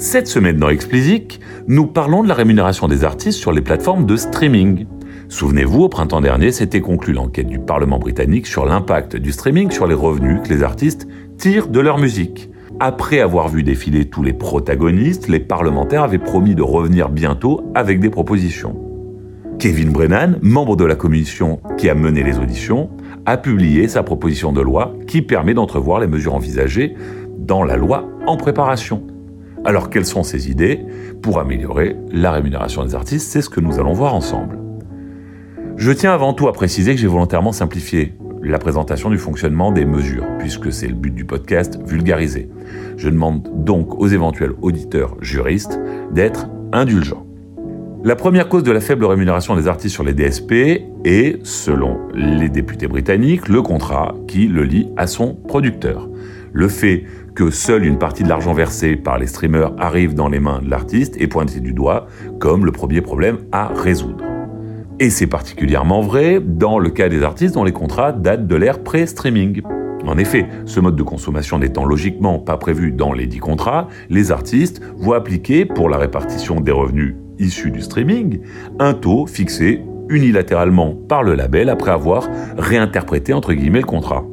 Cette 0.00 0.28
semaine 0.28 0.56
dans 0.56 0.70
Explicit, 0.70 1.40
nous 1.68 1.86
parlons 1.86 2.22
de 2.22 2.28
la 2.28 2.32
rémunération 2.32 2.88
des 2.88 3.04
artistes 3.04 3.38
sur 3.38 3.52
les 3.52 3.60
plateformes 3.60 4.06
de 4.06 4.16
streaming. 4.16 4.86
Souvenez-vous, 5.28 5.82
au 5.82 5.88
printemps 5.90 6.22
dernier, 6.22 6.52
s'était 6.52 6.80
conclue 6.80 7.12
l'enquête 7.12 7.48
du 7.48 7.58
Parlement 7.58 7.98
britannique 7.98 8.46
sur 8.46 8.64
l'impact 8.64 9.16
du 9.16 9.30
streaming 9.30 9.70
sur 9.70 9.86
les 9.86 9.94
revenus 9.94 10.40
que 10.42 10.48
les 10.48 10.62
artistes 10.62 11.06
tirent 11.36 11.68
de 11.68 11.80
leur 11.80 11.98
musique. 11.98 12.48
Après 12.80 13.20
avoir 13.20 13.48
vu 13.48 13.62
défiler 13.62 14.06
tous 14.06 14.22
les 14.22 14.32
protagonistes, 14.32 15.28
les 15.28 15.38
parlementaires 15.38 16.04
avaient 16.04 16.16
promis 16.16 16.54
de 16.54 16.62
revenir 16.62 17.10
bientôt 17.10 17.70
avec 17.74 18.00
des 18.00 18.08
propositions. 18.08 18.80
Kevin 19.58 19.92
Brennan, 19.92 20.38
membre 20.40 20.76
de 20.76 20.86
la 20.86 20.94
commission 20.94 21.60
qui 21.76 21.90
a 21.90 21.94
mené 21.94 22.22
les 22.22 22.38
auditions, 22.38 22.88
a 23.26 23.36
publié 23.36 23.86
sa 23.86 24.02
proposition 24.02 24.50
de 24.50 24.62
loi 24.62 24.94
qui 25.06 25.20
permet 25.20 25.52
d'entrevoir 25.52 26.00
les 26.00 26.06
mesures 26.06 26.36
envisagées 26.36 26.94
dans 27.38 27.64
la 27.64 27.76
loi 27.76 28.08
en 28.26 28.38
préparation. 28.38 29.09
Alors 29.64 29.90
quelles 29.90 30.06
sont 30.06 30.22
ces 30.22 30.50
idées 30.50 30.80
pour 31.20 31.38
améliorer 31.38 31.96
la 32.10 32.32
rémunération 32.32 32.82
des 32.82 32.94
artistes? 32.94 33.30
C'est 33.30 33.42
ce 33.42 33.50
que 33.50 33.60
nous 33.60 33.78
allons 33.78 33.92
voir 33.92 34.14
ensemble. 34.14 34.58
Je 35.76 35.92
tiens 35.92 36.12
avant 36.12 36.32
tout 36.32 36.48
à 36.48 36.52
préciser 36.52 36.94
que 36.94 37.00
j'ai 37.00 37.06
volontairement 37.06 37.52
simplifié 37.52 38.14
la 38.42 38.58
présentation 38.58 39.10
du 39.10 39.18
fonctionnement 39.18 39.70
des 39.70 39.84
mesures, 39.84 40.24
puisque 40.38 40.72
c'est 40.72 40.88
le 40.88 40.94
but 40.94 41.14
du 41.14 41.26
podcast 41.26 41.78
vulgarisé. 41.86 42.48
Je 42.96 43.10
demande 43.10 43.64
donc 43.64 44.00
aux 44.00 44.06
éventuels 44.06 44.54
auditeurs 44.62 45.16
juristes 45.20 45.78
d'être 46.10 46.48
indulgents. 46.72 47.26
La 48.02 48.16
première 48.16 48.48
cause 48.48 48.62
de 48.62 48.72
la 48.72 48.80
faible 48.80 49.04
rémunération 49.04 49.54
des 49.56 49.68
artistes 49.68 49.92
sur 49.92 50.04
les 50.04 50.14
DSP 50.14 50.52
est, 51.04 51.44
selon 51.44 51.98
les 52.14 52.48
députés 52.48 52.88
britanniques, 52.88 53.46
le 53.48 53.60
contrat 53.60 54.14
qui 54.26 54.48
le 54.48 54.64
lie 54.64 54.88
à 54.96 55.06
son 55.06 55.34
producteur. 55.34 56.08
Le 56.52 56.68
fait 56.68 57.04
que 57.40 57.48
seule 57.48 57.86
une 57.86 57.96
partie 57.96 58.22
de 58.22 58.28
l'argent 58.28 58.52
versé 58.52 58.96
par 58.96 59.18
les 59.18 59.26
streamers 59.26 59.72
arrive 59.78 60.12
dans 60.12 60.28
les 60.28 60.40
mains 60.40 60.60
de 60.60 60.68
l'artiste 60.68 61.16
est 61.18 61.26
pointé 61.26 61.60
du 61.60 61.72
doigt 61.72 62.06
comme 62.38 62.66
le 62.66 62.70
premier 62.70 63.00
problème 63.00 63.38
à 63.50 63.68
résoudre. 63.68 64.22
Et 64.98 65.08
c'est 65.08 65.26
particulièrement 65.26 66.02
vrai 66.02 66.38
dans 66.38 66.78
le 66.78 66.90
cas 66.90 67.08
des 67.08 67.22
artistes 67.22 67.54
dont 67.54 67.64
les 67.64 67.72
contrats 67.72 68.12
datent 68.12 68.46
de 68.46 68.56
l'ère 68.56 68.82
pré-streaming. 68.82 69.62
En 70.06 70.18
effet, 70.18 70.48
ce 70.66 70.80
mode 70.80 70.96
de 70.96 71.02
consommation 71.02 71.58
n'étant 71.58 71.86
logiquement 71.86 72.38
pas 72.38 72.58
prévu 72.58 72.92
dans 72.92 73.14
les 73.14 73.26
dix 73.26 73.38
contrats, 73.38 73.88
les 74.10 74.32
artistes 74.32 74.82
voient 74.98 75.16
appliquer, 75.16 75.64
pour 75.64 75.88
la 75.88 75.96
répartition 75.96 76.60
des 76.60 76.72
revenus 76.72 77.14
issus 77.38 77.70
du 77.70 77.80
streaming, 77.80 78.40
un 78.78 78.92
taux 78.92 79.26
fixé 79.26 79.80
unilatéralement 80.10 80.94
par 81.08 81.22
le 81.22 81.34
label 81.34 81.70
après 81.70 81.90
avoir 81.90 82.28
réinterprété 82.58 83.32
entre 83.32 83.54
guillemets 83.54 83.80
le 83.80 83.86
contrat. 83.86 84.26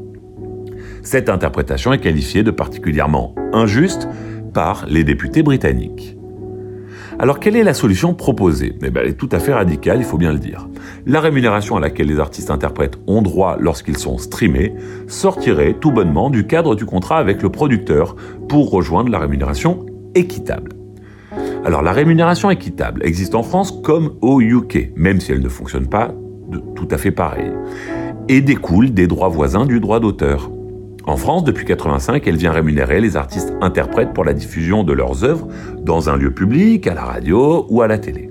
Cette 1.10 1.30
interprétation 1.30 1.94
est 1.94 2.00
qualifiée 2.00 2.44
de 2.44 2.52
particulièrement 2.52 3.34
injuste 3.54 4.10
par 4.54 4.86
les 4.90 5.06
députés 5.06 5.42
britanniques. 5.42 6.18
Alors 7.18 7.40
quelle 7.40 7.56
est 7.56 7.64
la 7.64 7.74
solution 7.74 8.14
proposée? 8.14 8.76
Eh 8.84 8.90
bien, 8.90 9.04
Elle 9.04 9.12
est 9.12 9.14
tout 9.14 9.30
à 9.32 9.40
fait 9.40 9.54
radicale, 9.54 10.00
il 10.00 10.04
faut 10.04 10.18
bien 10.18 10.34
le 10.34 10.38
dire. 10.38 10.68
La 11.06 11.22
rémunération 11.22 11.78
à 11.78 11.80
laquelle 11.80 12.08
les 12.08 12.20
artistes 12.20 12.52
interprètes 12.52 12.98
ont 13.08 13.22
droit 13.22 13.56
lorsqu'ils 13.58 13.98
sont 13.98 14.18
streamés 14.18 14.74
sortirait 15.08 15.78
tout 15.80 15.94
bonnement 15.94 16.30
du 16.30 16.46
cadre 16.46 16.76
du 16.76 16.86
contrat 16.86 17.20
avec 17.20 17.42
le 17.42 17.52
producteur 17.52 18.18
pour 18.50 18.70
rejoindre 18.70 19.10
la 19.10 19.20
rémunération 19.20 19.86
équitable. 20.14 20.74
Alors 21.64 21.84
la 21.84 21.94
rémunération 21.94 22.52
équitable 22.52 23.06
existe 23.06 23.34
en 23.34 23.44
France 23.44 23.72
comme 23.82 24.16
au 24.20 24.42
UK, 24.42 24.92
même 24.98 25.22
si 25.22 25.32
elle 25.32 25.42
ne 25.42 25.48
fonctionne 25.48 25.88
pas 25.88 26.14
tout 26.76 26.88
à 26.92 26.98
fait 26.98 27.12
pareil, 27.12 27.54
et 28.28 28.42
découle 28.42 28.94
des 28.94 29.08
droits 29.08 29.30
voisins 29.30 29.66
du 29.66 29.80
droit 29.80 30.02
d'auteur. 30.02 30.52
En 31.08 31.16
France, 31.16 31.46
depuis 31.46 31.64
85, 31.64 32.28
elle 32.28 32.36
vient 32.36 32.52
rémunérer 32.52 33.00
les 33.00 33.16
artistes 33.16 33.54
interprètes 33.62 34.14
pour 34.14 34.26
la 34.26 34.34
diffusion 34.34 34.84
de 34.84 34.92
leurs 34.92 35.24
œuvres 35.24 35.48
dans 35.80 36.10
un 36.10 36.18
lieu 36.18 36.32
public, 36.32 36.86
à 36.86 36.94
la 36.94 37.06
radio 37.06 37.66
ou 37.70 37.82
à 37.82 37.88
la 37.88 37.98
télé. 37.98 38.30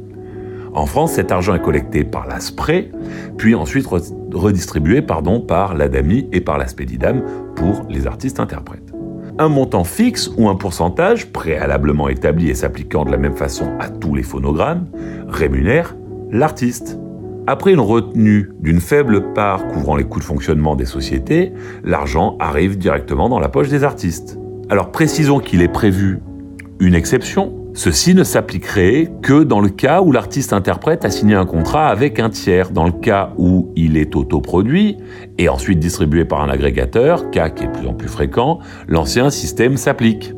En 0.74 0.84
France, 0.84 1.12
cet 1.12 1.32
argent 1.32 1.54
est 1.54 1.62
collecté 1.62 2.04
par 2.04 2.27
la 2.27 2.38
SPRE, 2.38 2.91
puis 3.38 3.54
ensuite 3.54 3.86
redistribué 3.86 5.00
pardon, 5.00 5.41
par 5.41 5.72
l'ADAMI 5.72 6.28
et 6.32 6.42
par 6.42 6.59
la 6.59 6.69
SPEDIDAM 6.69 7.22
pour 7.54 7.86
les 7.88 8.06
artistes 8.06 8.41
interprètes. 8.41 8.92
Un 9.38 9.48
montant 9.48 9.84
fixe 9.84 10.31
ou 10.36 10.47
un 10.50 10.54
pourcentage, 10.54 11.32
préalablement 11.32 12.10
établi 12.10 12.50
et 12.50 12.54
s'appliquant 12.54 13.06
de 13.06 13.10
la 13.10 13.16
même 13.16 13.36
façon 13.36 13.70
à 13.81 13.88
tous 13.88 14.15
les 14.15 14.22
phonogrammes, 14.22 14.86
rémunère 15.28 15.97
l'artiste. 16.31 16.98
Après 17.49 17.73
une 17.73 17.81
retenue 17.81 18.51
d'une 18.59 18.81
faible 18.81 19.33
part 19.33 19.69
couvrant 19.69 19.95
les 19.95 20.03
coûts 20.03 20.19
de 20.19 20.25
fonctionnement 20.25 20.75
des 20.75 20.84
sociétés, 20.84 21.53
l'argent 21.84 22.37
arrive 22.41 22.77
directement 22.77 23.29
dans 23.29 23.39
la 23.39 23.49
poche 23.49 23.69
des 23.69 23.84
artistes. 23.84 24.37
Alors 24.69 24.91
précisons 24.91 25.39
qu'il 25.39 25.62
est 25.62 25.73
prévu 25.73 26.19
une 26.81 26.97
exception. 26.97 27.55
Ceci 27.73 28.17
ne 28.17 28.25
s'appliquerait 28.25 29.12
que 29.23 29.45
dans 29.45 29.61
le 29.61 29.69
cas 29.69 30.01
où 30.01 30.11
l'artiste 30.11 30.53
interprète 30.53 31.05
a 31.05 31.11
signé 31.11 31.37
un 31.37 31.47
contrat 31.47 31.87
avec 31.87 32.19
un 32.19 32.31
tiers, 32.31 32.71
dans 32.71 32.87
le 32.87 32.93
cas 32.93 33.33
où 33.37 33.71
il 33.77 33.97
est 33.97 34.17
autoproduit 34.17 34.97
et 35.39 35.49
ensuite 35.49 35.78
distribué 35.78 36.25
par 36.25 36.41
un 36.41 36.49
agrégateur, 36.49 37.31
cas 37.31 37.51
qui 37.51 37.63
est 37.63 37.69
de 37.69 37.73
plus 37.73 37.87
en 37.87 37.95
plus 37.95 38.09
fréquent, 38.09 38.59
l'ancien 38.89 39.31
système 39.31 39.77
s'applique. 39.77 40.33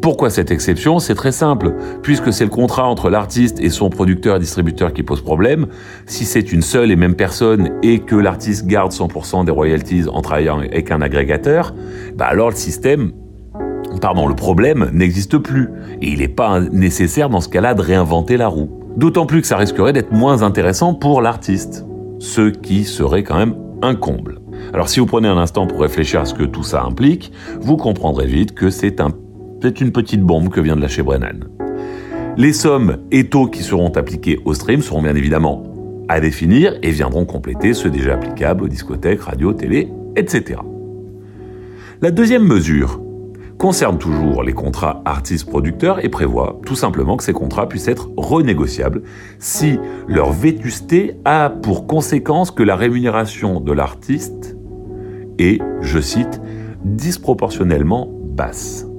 Pourquoi 0.00 0.30
cette 0.30 0.50
exception? 0.50 0.98
C'est 0.98 1.14
très 1.14 1.32
simple. 1.32 1.74
Puisque 2.02 2.32
c'est 2.32 2.44
le 2.44 2.50
contrat 2.50 2.86
entre 2.86 3.10
l'artiste 3.10 3.60
et 3.60 3.68
son 3.68 3.90
producteur 3.90 4.36
et 4.36 4.38
distributeur 4.38 4.94
qui 4.94 5.02
pose 5.02 5.20
problème, 5.20 5.66
si 6.06 6.24
c'est 6.24 6.52
une 6.52 6.62
seule 6.62 6.90
et 6.90 6.96
même 6.96 7.14
personne 7.14 7.70
et 7.82 7.98
que 7.98 8.16
l'artiste 8.16 8.66
garde 8.66 8.92
100% 8.92 9.44
des 9.44 9.52
royalties 9.52 10.04
en 10.10 10.22
travaillant 10.22 10.60
avec 10.60 10.90
un 10.90 11.02
agrégateur, 11.02 11.74
bah 12.16 12.24
alors 12.26 12.48
le 12.48 12.56
système, 12.56 13.12
le 13.92 14.34
problème 14.34 14.90
n'existe 14.94 15.36
plus. 15.36 15.68
Et 16.00 16.08
il 16.08 16.20
n'est 16.20 16.28
pas 16.28 16.60
nécessaire 16.60 17.28
dans 17.28 17.42
ce 17.42 17.50
cas-là 17.50 17.74
de 17.74 17.82
réinventer 17.82 18.38
la 18.38 18.48
roue. 18.48 18.70
D'autant 18.96 19.26
plus 19.26 19.42
que 19.42 19.46
ça 19.46 19.58
risquerait 19.58 19.92
d'être 19.92 20.12
moins 20.12 20.42
intéressant 20.42 20.94
pour 20.94 21.20
l'artiste. 21.20 21.84
Ce 22.18 22.48
qui 22.48 22.84
serait 22.84 23.22
quand 23.22 23.36
même 23.36 23.54
un 23.82 23.94
comble. 23.94 24.40
Alors 24.72 24.88
si 24.88 25.00
vous 25.00 25.06
prenez 25.06 25.28
un 25.28 25.38
instant 25.38 25.66
pour 25.66 25.80
réfléchir 25.80 26.20
à 26.20 26.24
ce 26.24 26.34
que 26.34 26.44
tout 26.44 26.62
ça 26.62 26.82
implique, 26.82 27.32
vous 27.60 27.76
comprendrez 27.76 28.26
vite 28.26 28.54
que 28.54 28.70
c'est 28.70 29.00
un 29.00 29.10
c'est 29.62 29.80
une 29.80 29.92
petite 29.92 30.22
bombe 30.22 30.48
que 30.48 30.60
vient 30.60 30.76
de 30.76 30.80
lâcher 30.80 31.02
Brennan. 31.02 31.44
Les 32.36 32.52
sommes 32.52 32.98
et 33.10 33.28
taux 33.28 33.48
qui 33.48 33.62
seront 33.62 33.90
appliqués 33.90 34.38
au 34.44 34.54
stream 34.54 34.80
seront 34.82 35.02
bien 35.02 35.14
évidemment 35.14 35.64
à 36.08 36.20
définir 36.20 36.74
et 36.82 36.90
viendront 36.90 37.24
compléter 37.24 37.74
ceux 37.74 37.90
déjà 37.90 38.14
applicables 38.14 38.64
aux 38.64 38.68
discothèques, 38.68 39.20
radio, 39.20 39.52
télé, 39.52 39.88
etc. 40.16 40.60
La 42.00 42.10
deuxième 42.10 42.44
mesure 42.44 43.00
concerne 43.58 43.98
toujours 43.98 44.42
les 44.42 44.54
contrats 44.54 45.02
artistes-producteurs 45.04 46.02
et 46.02 46.08
prévoit 46.08 46.58
tout 46.64 46.74
simplement 46.74 47.18
que 47.18 47.22
ces 47.22 47.34
contrats 47.34 47.68
puissent 47.68 47.88
être 47.88 48.08
renégociables 48.16 49.02
si 49.38 49.78
leur 50.08 50.32
vétusté 50.32 51.16
a 51.26 51.50
pour 51.50 51.86
conséquence 51.86 52.50
que 52.50 52.62
la 52.62 52.74
rémunération 52.74 53.60
de 53.60 53.72
l'artiste 53.72 54.56
est, 55.38 55.60
je 55.82 56.00
cite, 56.00 56.40
disproportionnellement 56.84 58.08
basse. 58.10 58.89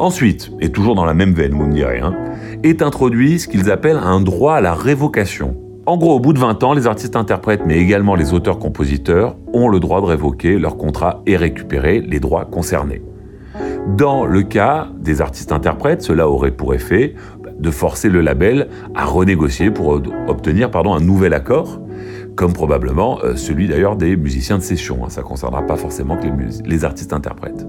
Ensuite, 0.00 0.50
et 0.60 0.70
toujours 0.70 0.94
dans 0.94 1.04
la 1.04 1.12
même 1.12 1.34
veine, 1.34 1.52
vous 1.52 1.66
me 1.66 1.74
direz, 1.74 2.00
hein, 2.00 2.14
est 2.62 2.80
introduit 2.80 3.38
ce 3.38 3.46
qu'ils 3.46 3.70
appellent 3.70 4.00
un 4.02 4.22
droit 4.22 4.54
à 4.54 4.62
la 4.62 4.72
révocation. 4.72 5.58
En 5.84 5.98
gros, 5.98 6.16
au 6.16 6.20
bout 6.20 6.32
de 6.32 6.38
20 6.38 6.62
ans, 6.62 6.72
les 6.72 6.86
artistes-interprètes, 6.86 7.60
mais 7.66 7.76
également 7.76 8.14
les 8.14 8.32
auteurs-compositeurs, 8.32 9.36
ont 9.52 9.68
le 9.68 9.78
droit 9.78 10.00
de 10.00 10.06
révoquer 10.06 10.58
leur 10.58 10.78
contrat 10.78 11.20
et 11.26 11.36
récupérer 11.36 12.00
les 12.00 12.18
droits 12.18 12.46
concernés. 12.46 13.02
Dans 13.98 14.24
le 14.24 14.42
cas 14.42 14.88
des 14.98 15.20
artistes-interprètes, 15.20 16.00
cela 16.00 16.30
aurait 16.30 16.52
pour 16.52 16.72
effet 16.72 17.14
de 17.58 17.70
forcer 17.70 18.08
le 18.08 18.22
label 18.22 18.68
à 18.94 19.04
renégocier 19.04 19.70
pour 19.70 20.00
obtenir 20.28 20.70
pardon, 20.70 20.94
un 20.94 21.00
nouvel 21.00 21.34
accord, 21.34 21.78
comme 22.36 22.54
probablement 22.54 23.18
euh, 23.22 23.36
celui 23.36 23.68
d'ailleurs 23.68 23.96
des 23.96 24.16
musiciens 24.16 24.56
de 24.56 24.62
session. 24.62 25.04
Hein. 25.04 25.10
Ça 25.10 25.20
ne 25.20 25.26
concernera 25.26 25.66
pas 25.66 25.76
forcément 25.76 26.16
que 26.16 26.24
les, 26.24 26.32
les 26.64 26.84
artistes-interprètes. 26.86 27.66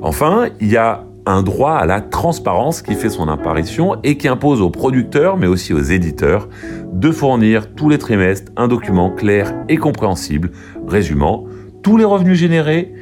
Enfin, 0.00 0.46
il 0.60 0.68
y 0.68 0.76
a 0.78 1.04
un 1.28 1.42
droit 1.42 1.72
à 1.72 1.84
la 1.84 2.00
transparence 2.00 2.80
qui 2.80 2.94
fait 2.94 3.10
son 3.10 3.28
apparition 3.28 3.96
et 4.02 4.16
qui 4.16 4.28
impose 4.28 4.62
aux 4.62 4.70
producteurs, 4.70 5.36
mais 5.36 5.46
aussi 5.46 5.74
aux 5.74 5.82
éditeurs, 5.82 6.48
de 6.92 7.10
fournir 7.10 7.74
tous 7.74 7.90
les 7.90 7.98
trimestres 7.98 8.50
un 8.56 8.66
document 8.66 9.10
clair 9.10 9.54
et 9.68 9.76
compréhensible 9.76 10.50
résumant 10.86 11.44
tous 11.82 11.98
les 11.98 12.04
revenus 12.04 12.38
générés 12.38 12.94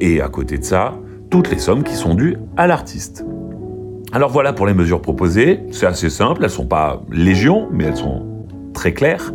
et 0.00 0.20
à 0.20 0.28
côté 0.28 0.58
de 0.58 0.64
ça, 0.64 0.98
toutes 1.30 1.50
les 1.50 1.58
sommes 1.58 1.82
qui 1.82 1.94
sont 1.94 2.14
dues 2.14 2.36
à 2.58 2.66
l'artiste. 2.66 3.24
Alors 4.12 4.30
voilà 4.30 4.52
pour 4.52 4.66
les 4.66 4.74
mesures 4.74 5.00
proposées, 5.00 5.60
c'est 5.70 5.86
assez 5.86 6.10
simple, 6.10 6.42
elles 6.42 6.50
ne 6.50 6.54
sont 6.54 6.66
pas 6.66 7.02
légion, 7.10 7.68
mais 7.72 7.84
elles 7.84 7.96
sont 7.96 8.26
très 8.74 8.92
claires. 8.92 9.32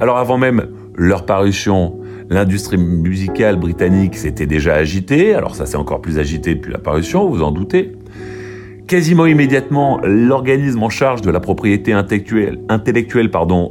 Alors 0.00 0.16
avant 0.16 0.38
même 0.38 0.68
leur 0.96 1.26
parution, 1.26 1.97
L'industrie 2.30 2.76
musicale 2.76 3.56
britannique 3.56 4.14
s'était 4.14 4.46
déjà 4.46 4.74
agitée, 4.74 5.34
alors 5.34 5.54
ça 5.54 5.64
s'est 5.64 5.76
encore 5.76 6.02
plus 6.02 6.18
agité 6.18 6.54
depuis 6.54 6.72
l'apparition, 6.72 7.28
vous 7.28 7.42
en 7.42 7.50
doutez. 7.50 7.92
Quasiment 8.86 9.26
immédiatement, 9.26 10.00
l'organisme 10.02 10.82
en 10.82 10.88
charge 10.90 11.22
de 11.22 11.30
la 11.30 11.40
propriété 11.40 11.92
intellectuelle, 11.92 12.58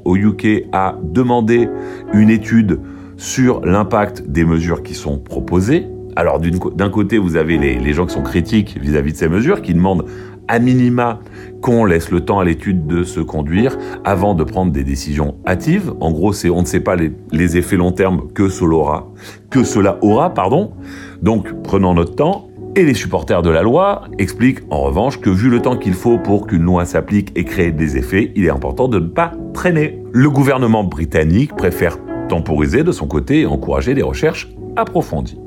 au 0.06 0.16
UK 0.16 0.66
a 0.72 0.96
demandé 1.04 1.70
une 2.14 2.30
étude 2.30 2.80
sur 3.18 3.66
l'impact 3.66 4.28
des 4.28 4.46
mesures 4.46 4.84
qui 4.84 4.94
sont 4.94 5.18
proposées 5.18 5.88
Alors 6.16 6.40
d'un 6.40 6.90
côté, 6.90 7.18
vous 7.18 7.36
avez 7.36 7.58
les, 7.58 7.94
gens 7.94 8.06
qui 8.06 8.14
sont 8.14 8.24
critiques 8.24 8.78
vis-à-vis 8.80 9.14
de 9.14 9.18
ces 9.18 9.30
mesures, 9.30 9.62
qui 9.62 9.74
demandent 9.74 10.06
à 10.48 10.60
minima 10.60 11.20
qu'on 11.62 11.86
laisse 11.86 12.12
le 12.12 12.22
temps 12.22 12.40
à 12.40 12.46
l'étude 12.46 12.88
de 12.88 13.04
se 13.04 13.20
conduire 13.20 13.78
avant 14.04 14.36
de 14.36 14.44
prendre 14.44 14.72
des 14.72 14.84
décisions 14.84 15.36
hâtives. 15.46 15.94
En 16.00 16.12
gros, 16.12 16.34
c'est 16.34 16.50
on 16.50 16.62
ne 16.62 16.66
sait 16.66 16.80
pas 16.80 16.96
les, 16.96 17.58
effets 17.58 17.78
long 17.78 17.92
terme 17.92 18.28
que 18.34 18.50
cela 18.50 18.76
aura, 18.76 19.08
que 19.50 19.64
cela 19.64 19.98
aura, 20.02 20.34
pardon. 20.34 20.74
Donc, 21.22 21.52
prenons 21.64 21.94
notre 21.94 22.16
temps. 22.16 22.44
Et 22.76 22.84
les 22.84 22.94
supporters 22.94 23.42
de 23.42 23.50
la 23.50 23.64
loi 23.64 24.04
expliquent 24.20 24.60
en 24.70 24.82
revanche 24.82 25.20
que 25.20 25.32
vu 25.32 25.50
le 25.50 25.64
temps 25.64 25.78
qu'il 25.78 25.96
faut 25.96 26.20
pour 26.20 26.46
qu'une 26.46 26.62
loi 26.62 26.86
s'applique 26.86 27.32
et 27.36 27.44
crée 27.44 27.72
des 27.72 27.98
effets, 27.98 28.32
il 28.36 28.46
est 28.46 28.52
important 28.52 28.88
de 28.88 29.00
ne 29.00 29.08
pas 29.08 29.32
traîner. 29.52 30.00
Le 30.12 30.30
gouvernement 30.30 30.84
britannique 30.84 31.56
préfère 31.56 31.98
temporiser 32.28 32.84
de 32.84 32.92
son 32.92 33.08
côté 33.08 33.42
et 33.42 33.46
encourager 33.48 33.96
des 33.96 34.04
recherches 34.04 34.50
approfondies. 34.76 35.40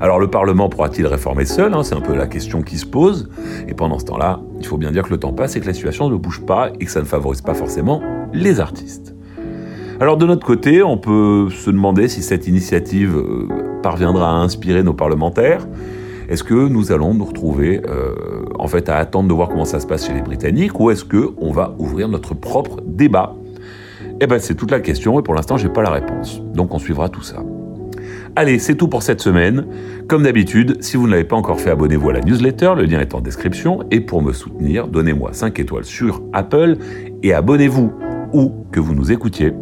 Alors 0.00 0.18
le 0.18 0.28
Parlement 0.28 0.70
pourra-t-il 0.70 1.06
réformer 1.06 1.44
seul 1.44 1.74
hein, 1.74 1.82
C'est 1.82 1.94
un 1.94 2.00
peu 2.00 2.14
la 2.14 2.26
question 2.26 2.62
qui 2.62 2.78
se 2.78 2.86
pose. 2.86 3.28
Et 3.68 3.74
pendant 3.74 3.98
ce 3.98 4.06
temps-là, 4.06 4.40
il 4.58 4.66
faut 4.66 4.78
bien 4.78 4.92
dire 4.92 5.04
que 5.04 5.10
le 5.10 5.18
temps 5.18 5.34
passe 5.34 5.56
et 5.56 5.60
que 5.60 5.66
la 5.66 5.74
situation 5.74 6.08
ne 6.08 6.16
bouge 6.16 6.40
pas 6.40 6.70
et 6.80 6.86
que 6.86 6.90
ça 6.90 7.00
ne 7.00 7.04
favorise 7.04 7.42
pas 7.42 7.52
forcément 7.52 8.02
les 8.32 8.60
artistes. 8.60 9.14
Alors 10.00 10.16
de 10.16 10.24
notre 10.24 10.46
côté, 10.46 10.82
on 10.82 10.96
peut 10.96 11.48
se 11.50 11.70
demander 11.70 12.08
si 12.08 12.22
cette 12.22 12.48
initiative 12.48 13.14
euh, 13.14 13.48
parviendra 13.82 14.30
à 14.30 14.34
inspirer 14.36 14.82
nos 14.82 14.94
parlementaires. 14.94 15.68
Est-ce 16.30 16.44
que 16.44 16.68
nous 16.68 16.92
allons 16.92 17.12
nous 17.12 17.26
retrouver 17.26 17.82
euh, 17.86 18.14
en 18.58 18.68
fait 18.68 18.88
à 18.88 18.96
attendre 18.96 19.28
de 19.28 19.34
voir 19.34 19.50
comment 19.50 19.66
ça 19.66 19.80
se 19.80 19.86
passe 19.86 20.06
chez 20.06 20.14
les 20.14 20.22
Britanniques 20.22 20.80
ou 20.80 20.90
est-ce 20.90 21.04
que 21.04 21.34
on 21.36 21.52
va 21.52 21.74
ouvrir 21.78 22.08
notre 22.08 22.32
propre 22.32 22.80
débat? 22.86 23.34
Eh 24.22 24.26
ben 24.26 24.38
c'est 24.38 24.54
toute 24.54 24.70
la 24.70 24.80
question 24.80 25.20
et 25.20 25.22
pour 25.22 25.34
l'instant 25.34 25.58
j'ai 25.58 25.68
pas 25.68 25.82
la 25.82 25.90
réponse. 25.90 26.40
Donc 26.54 26.72
on 26.72 26.78
suivra 26.78 27.10
tout 27.10 27.22
ça. 27.22 27.42
Allez, 28.36 28.58
c'est 28.58 28.76
tout 28.76 28.88
pour 28.88 29.02
cette 29.02 29.20
semaine. 29.20 29.66
Comme 30.06 30.22
d'habitude, 30.22 30.82
si 30.82 30.96
vous 30.96 31.06
ne 31.06 31.12
l'avez 31.12 31.24
pas 31.24 31.36
encore 31.36 31.60
fait, 31.60 31.70
abonnez-vous 31.70 32.10
à 32.10 32.12
la 32.14 32.20
newsletter, 32.20 32.74
le 32.76 32.84
lien 32.84 33.00
est 33.00 33.14
en 33.14 33.20
description. 33.20 33.84
Et 33.90 34.00
pour 34.00 34.22
me 34.22 34.32
soutenir, 34.32 34.86
donnez-moi 34.86 35.32
5 35.32 35.58
étoiles 35.58 35.84
sur 35.84 36.22
Apple 36.32 36.76
et 37.22 37.34
abonnez-vous 37.34 37.92
où 38.32 38.52
que 38.70 38.80
vous 38.80 38.94
nous 38.94 39.10
écoutiez. 39.10 39.52